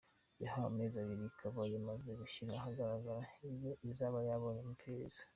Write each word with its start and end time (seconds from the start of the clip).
yahawe 0.43 0.67
amezi 0.71 0.95
abiri 0.97 1.23
ikaba 1.31 1.59
yamaze 1.73 2.09
gushyira 2.19 2.51
ahagaragara 2.53 3.21
ibyo 3.47 3.71
izaba 3.89 4.17
yabonye 4.29 4.61
mu 4.65 4.71
iperereza. 4.77 5.21